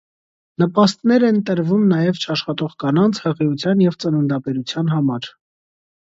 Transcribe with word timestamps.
Նպաստներ 0.61 1.25
են 1.25 1.35
տրվում 1.49 1.83
նաև 1.91 2.21
չաշխատող 2.23 2.73
կանանց՝ 2.83 3.19
հղիության 3.25 3.83
և 3.83 3.99
ծննդաբերության 4.05 4.89
համար։ 4.95 5.29